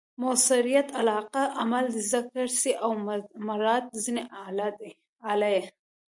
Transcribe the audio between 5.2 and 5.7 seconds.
آله يي.